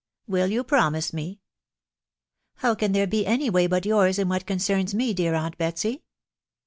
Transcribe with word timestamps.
„Will 0.27 0.47
you 0.47 0.63
promise 0.63 1.13
me?"" 1.13 1.41
How 2.63 2.73
can 2.73 2.91
there 2.91 3.05
be 3.05 3.23
any 3.27 3.51
way 3.51 3.67
but 3.67 3.85
yours 3.85 4.17
in 4.17 4.29
what 4.29 4.47
concerns 4.47 4.95
me, 4.95 5.13
dear 5.13 5.35
aunt 5.35 5.59
Betsy 5.59 6.01